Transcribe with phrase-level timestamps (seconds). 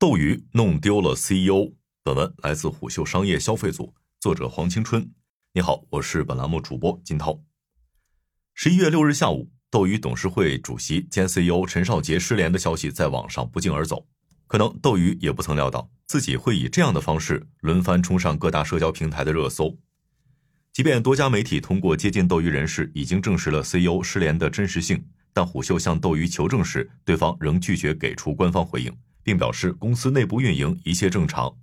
[0.00, 1.74] 斗鱼弄丢了 CEO。
[2.02, 5.12] 本文来自虎嗅商业消费组，作者黄青春。
[5.52, 7.38] 你好，我是本栏目主播金涛。
[8.54, 14.06] 十一月六日下午，斗鱼董事会主席兼 CEO 陈少杰失联的消息在网上不胫而走。
[14.46, 19.76] 可能斗鱼也不曾料到，自己会以这样的方式轮番冲上各大社交平台的热搜。
[20.72, 25.04] 即便多家媒体通过接近斗鱼人士已经证实了 CEO 失联的真实性，
[25.34, 28.96] 但虎嗅向斗鱼求证时，对方仍拒绝给出官方回应。
[29.22, 31.56] 并表示公司内部运营一切正常。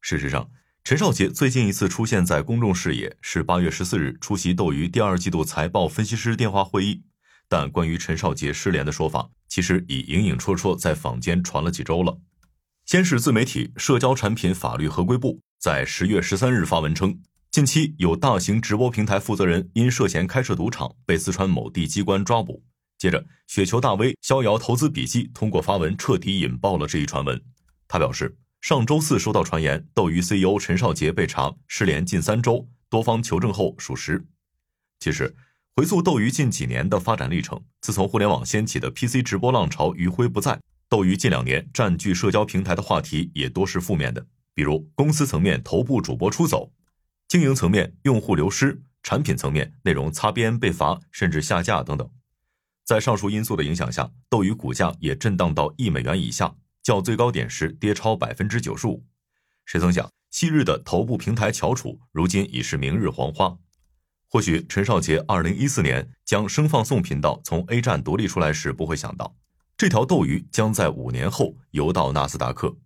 [0.00, 0.50] 事实上，
[0.82, 7.02] 陈少杰最近一次出现在公众视野是八月十四日出席斗鱼第二季度财报分析师电话会议。
[7.48, 12.18] 但关于陈少杰失联的说法，其实已隐隐绰绰在坊间传了几周了。
[12.84, 17.18] 先是自媒体社交产品法律合规部在十月十三日发文称，
[17.50, 22.62] 近期有大型直播平台负责人因涉嫌开设赌场被四川某地机关抓捕。
[23.04, 27.38] 接着，雪球大 V 逍遥投资笔记通过发文彻底引爆了这一传闻。
[27.86, 34.24] 他表示，上周四收到传言，斗鱼 CEO 陈少杰被查失联近三周，多方求证后属实。
[35.00, 35.36] 其实，
[35.76, 46.72] 回溯斗鱼近几年的发展历程，自从互联网掀起的 PC 直播浪潮余晖不在，斗鱼近两年占据社交平台的话题也多是负面的，比如公司层面头部主播出走，
[47.28, 52.08] 经营层面用户流失，产品层面内容擦边被罚甚至下架等等。
[52.84, 59.04] 在上述因素的影响下，斗鱼股价也震荡到一美元以下，较最高点时跌超百分之九十五。
[59.64, 63.56] 谁曾想，昔日的头部平台翘楚，如今已是明日黄花。
[64.28, 69.34] 或许陈少杰二零一四年将声放送频道从 A 站独立出来时，不会想到
[69.78, 72.76] 这条斗鱼将在五年后游到纳斯达克。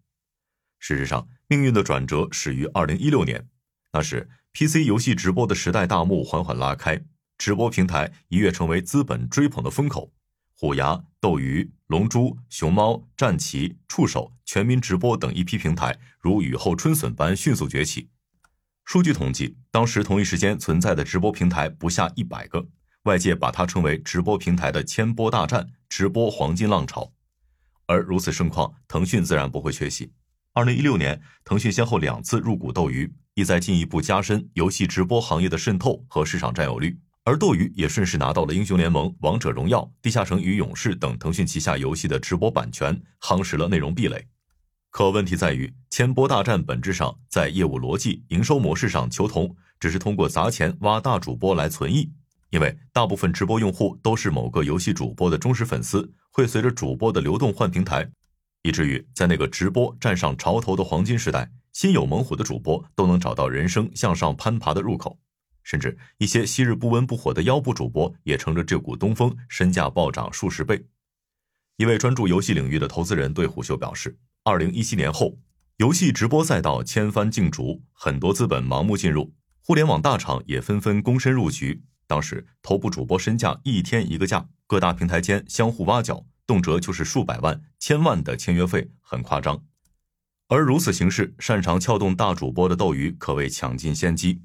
[0.79, 3.49] 事实上，命运的转折始于二零一六年，
[3.93, 7.03] 那时 PC 游戏直播的时代大幕缓缓拉开。
[7.39, 10.12] 直播平台一跃成为资本追捧的风口，
[10.55, 18.11] 虎牙、斗鱼、龙珠、熊猫、战旗、触手、全民直播等一批平台如雨后春笋般迅速崛起。
[18.84, 22.66] 数据统计，当时同一时间存在的直播平台不下一百个，
[23.04, 27.12] 外界把它称为直播平台的千波大战、直播黄金浪潮。
[27.87, 30.12] 而如此盛况，腾讯自然不会缺席。
[30.54, 36.98] 二零一六年，腾讯先后两次入股斗鱼，意在进一步加深游戏直播行业的渗透和市场占有率。
[37.28, 44.27] 而斗鱼也顺势拿到了英雄联盟、王者荣耀、地下城与勇士等腾讯旗下游戏的直播版权，夯实了内容壁垒。
[44.89, 52.11] 可问题在于，千波大战本质上在业务逻辑、营收模式上求同，只是通过砸钱挖大主播来存异。
[52.49, 58.10] 因为大部分直播用户都是某个游戏主播的忠实粉丝，会随着主播的流动换平台，
[58.62, 65.19] 以至于在那个直播站上潮头的黄金时代，心有猛虎的主播都能找到人生向上攀爬的入口。
[65.69, 70.83] 甚至一些昔日不温不火的腰部主播也乘着这股东风，身价暴涨数十倍。
[71.77, 75.39] 一位专注游戏领域的投资人对虎嗅表示：“二零一七年后，
[75.77, 81.83] 游戏直播赛道千帆竞逐，很多资本盲目进入，互联网大厂也纷纷躬身入局。
[82.07, 89.62] 当时头部主播身价一天一个价，各大平台间相互挖角，动辄就是数百万、千万的签约费，很夸张。
[90.49, 94.41] 而如此形势，擅长撬动大主播的斗鱼可谓抢尽先机。”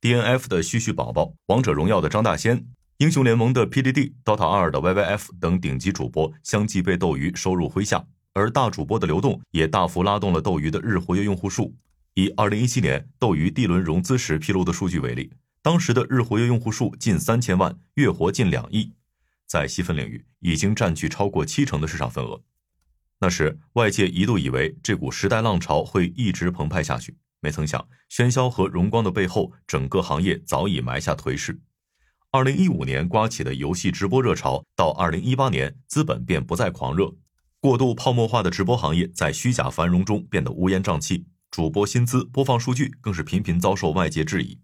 [0.00, 2.64] D N F 的旭旭宝宝、王者荣耀的张大仙、
[2.98, 11.74] 英雄联盟的 P D D、Dota 二的 Y Y F 等顶级主播相继被斗鱼收入麾下，而大主播的流动也大幅拉动了斗鱼的日活跃用户数。
[12.14, 15.32] 以二零一七年斗鱼 D 轮融资时披露的数据为例，
[15.62, 18.92] 当时的日活跃用户数近三千万，月活近两亿，
[19.48, 22.40] 在细分领域已经占据超过七成的市场份额。
[23.18, 27.16] 那时外界一度以为这股时代浪潮会一直澎湃下去。
[27.40, 31.60] 没曾想，喧嚣和荣光的背后，整个行业早已埋下颓势。
[32.30, 37.14] 二零一五年刮起的游戏直播热潮，到二零一八年，资本便不再狂热，
[37.60, 41.26] 过度泡沫化的直播行业在虚假繁荣中变得乌烟瘴气。
[41.50, 44.58] 主播薪资、播放数据更是频频遭受外界质疑。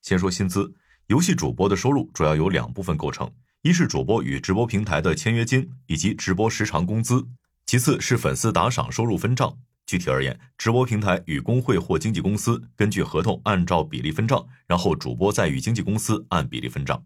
[0.00, 0.74] 先说薪资，
[1.08, 7.28] 游戏主播的收入主要由两部分构成：一是主播与直播平台的签约金以及直播时长工资；
[7.66, 9.58] 其次是粉丝打赏收入分账。
[9.86, 17.04] 具体而言，直播平台与工会或经纪公司根据合同按照比例分账，然后主播再与经纪公司按比例分账。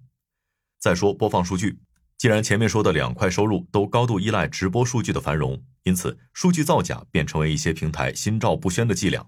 [0.78, 1.80] 再说播放数据，
[2.16, 9.26] 既然前面说的两块收入都高度依赖直播数据的繁荣，因此数据造假便成为一些平台心照不宣的伎俩。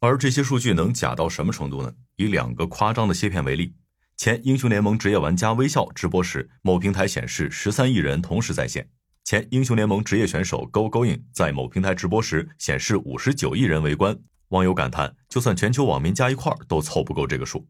[0.00, 1.92] 而这些数据能假到什么程度呢？
[2.16, 3.74] 以两个夸张的切片为例，
[4.16, 8.88] 前英雄联盟职业玩家微笑直播时，某平台显示十三亿人同时在线。
[9.28, 17.68] 前英雄联盟职业选手 Go Going 在某平台直播时显示五十九亿人围观，网友感叹：就算全球网民加一块都凑不够这个数。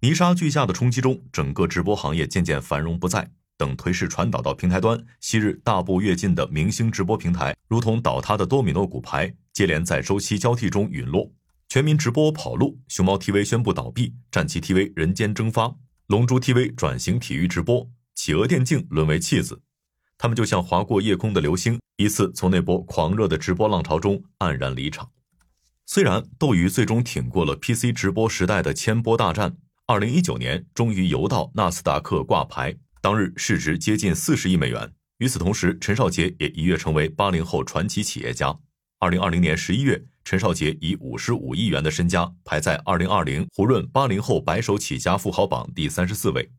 [0.00, 3.30] 泥沙俱下的冲击中，整个直播行业渐渐繁荣不再。
[3.56, 11.32] 等颓势传导到平台端，昔日大步跃进的明星直播平台，如同倒塌的多米诺骨牌，接连在周期交替中陨落。
[11.70, 15.74] 全民直播跑路，熊猫 TV 宣布倒闭，战旗 TV 人间蒸发，
[16.08, 19.62] 龙珠 TV 转型体育直播，企鹅电竞沦为弃子。
[20.18, 25.10] 他们就像划过夜空的流星，一次从那波狂热的直播浪潮中黯然离场。
[25.84, 34.92] 虽然斗鱼最终挺过了 PC 直播时代的千波大战，二零一九年终于游到纳斯达克挂牌，当日市值接近四十亿美元。
[35.18, 38.58] 与此同时，陈少杰也一跃成为八零后传奇企业家。
[38.98, 40.04] 二零二零年十一月。
[40.28, 46.50] 陈少杰以五十五亿元的身家排在二零二零胡润八零后白手起家富豪榜第三十四位。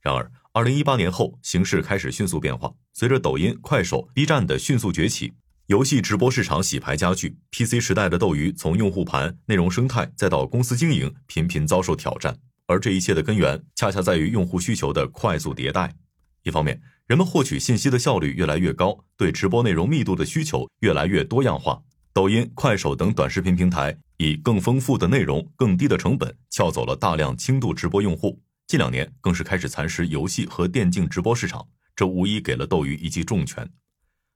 [0.00, 2.70] 然而，二零一八年后形势开始迅速变化。
[2.92, 5.32] 随着抖音、快手、B 站的迅速崛起，
[5.68, 12.36] 游戏直播市场洗牌加剧，PC 时代的斗鱼从用户盘、内容生态再到公司经营，频频遭受挑战。
[12.66, 15.94] 而这一切的根源，恰恰在于用户需求的快速迭代。
[16.42, 21.80] 一方面，人们获取信息的效率越来越高，对直播内容密度的需求越来越多样化。
[22.12, 28.38] 抖音、快手等短视频平台以更丰富的内容、更低的成本撬走了大量轻度直播用户。
[28.72, 33.70] 近两年更是开始蚕食游戏和电竞直播市场，这无疑给了斗鱼一记重拳。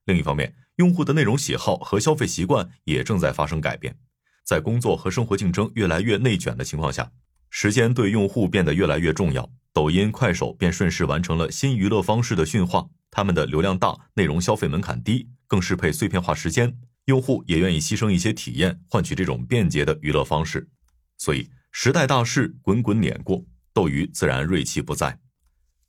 [0.04, 3.96] 另一方面，用户的内容喜好和消费习惯也正在发生改变。
[4.44, 7.10] 在工作和生活竞争越来越内卷的情况下，
[7.48, 9.50] 时间对用户变得越来越重要。
[9.72, 16.78] 抖音、快手便顺势完成了新娱乐方式的驯化，他们的流量大，内容消费门槛低，更适配碎片化时间。
[17.06, 20.68] 用户也愿意牺牲一些体验，换取这种便捷的娱乐方式，
[21.16, 23.42] 所以时代大势滚滚碾过，
[23.76, 25.18] 斗鱼自然锐气不在。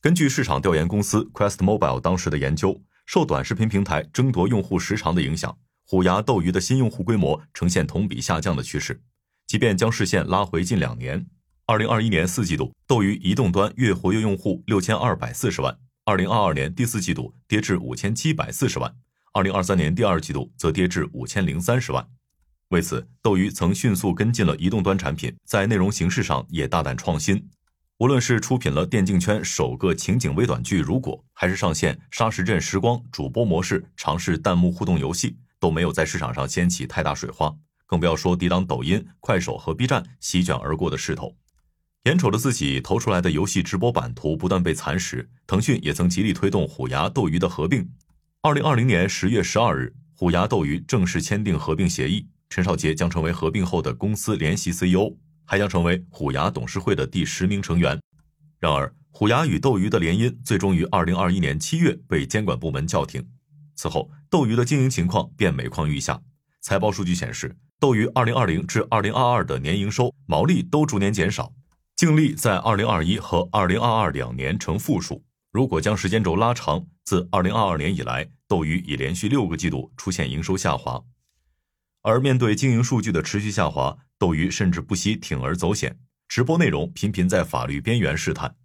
[0.01, 9.01] 根据市场调研公司 Quest Mobile 当时的研究，受短视频平台争夺用户时长的影响，虎牙斗鱼的新用户规模呈现同比下降的趋势。
[9.45, 11.25] 即便将视线拉回近两年，
[11.65, 18.93] 二零二一年四季度，斗鱼移动端月活跃用户六千二百四十万，二零二二年第四季度跌至五千七百四十万。
[19.31, 22.05] 二零二三年第二季度则跌至五千零三十万。
[22.67, 27.47] 为此，斗鱼曾迅速跟进了移动端产品，在内容形式上也大胆创新。
[27.99, 37.51] 无论是出品了电竞圈首个情景微短剧《如果》，还是上线沙石镇时光主播模式，尝试弹幕互动游戏，都没有在市场上掀起太大水花，
[37.87, 41.35] 更不要说抵挡抖音、快手和 B 站席卷而过的势头。
[42.03, 47.89] 眼瞅着自己投出来的游戏直播版图不断被蚕食，腾讯也曾极力推动虎牙斗鱼的合并。
[48.43, 55.15] 二零二零年十月十二日，虎牙斗鱼正式签订合并协议，陈少杰将成为合并后的公司联席 CEO，
[55.47, 57.99] 还将成为虎牙董事会的第十名成员。
[58.59, 63.25] 然而，虎牙与斗鱼的联姻最终于二零二一年七月被监管部门叫停。
[63.75, 66.21] 此后，斗鱼的经营情况便每况愈下。
[66.61, 71.53] 财报数据显示，斗鱼二零二零至二零二二的年营收、毛利都逐年减少，
[71.95, 75.23] 净利在二零二一和二零二二两年呈负数。
[75.51, 81.01] 如果将时间轴拉长，自二零二二年以来，斗鱼已连续六个季度出现营收下滑。
[82.07, 85.93] 而面对经营数据的持续下滑，斗鱼甚至不惜铤而走险，
[86.29, 88.55] 直播内容频频在法律边缘试探。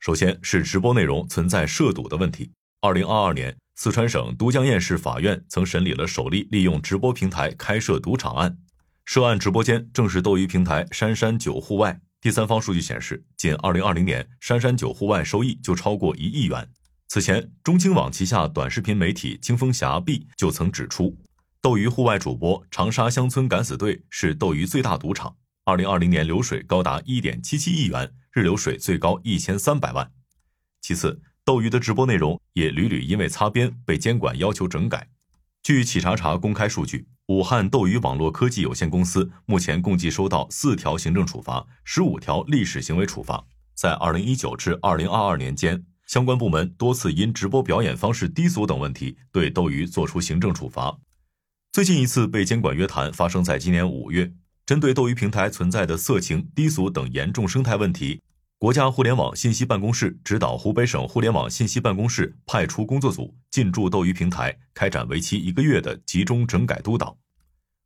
[0.00, 2.50] 首先是直播内容存在涉赌的问题。
[2.80, 8.58] 二零二二年，四川省都江堰市法院曾审理了首例利用直播平台开设赌场案，
[9.04, 12.00] 涉案直播间正是斗鱼平台杉杉酒户外。
[12.20, 16.68] 第三方数据显示，仅2020年，杉杉酒户外收益就超过一亿元。
[17.06, 21.16] 此前，中青网旗下短视频媒体清风侠 B 就曾指出，
[21.60, 30.12] 斗鱼户外主播长沙乡村敢死队是斗鱼最大赌场，2020年流水高达1.77亿元，日流水最高1300万。
[30.80, 35.08] 其次，斗鱼的直播内容也屡屡因为擦边被监管要求整改。
[35.64, 37.08] 据企查查公开数据。
[37.26, 43.44] 武汉斗鱼网络科技有限公司目前共计收到四条行政处罚，十五条历史行为处罚。
[43.74, 50.96] 在二零一九至二零二二年间，相关部门多次因直播表演方式低俗等问题对斗鱼作出行政处罚。
[51.70, 54.32] 最近一次被监管约谈发生在今年五月，
[54.66, 58.20] 针对斗鱼平台存在的色情、低俗等严重生态问题。
[58.58, 67.16] 国家互联网信息办公室指导湖北省互联网信息办公室派出工作组进驻斗鱼平台，开展为期一个月的集中整改督导。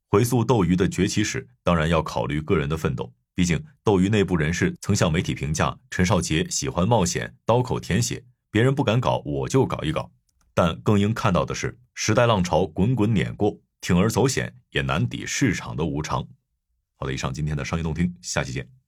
[0.09, 3.13] 回溯斗鱼的崛起史，当然要考虑个人的奋斗。
[3.35, 10.11] 毕竟，斗鱼内部人士曾向媒体评价陈少杰喜欢冒险、刀口舔血，别人不敢搞，我就搞一搞。
[10.55, 16.27] 但更应看到的是，时代浪潮滚滚碾过，铤而走险也难抵市场的无常。
[16.95, 18.82] 好了，以上今天的商业动听，下期见。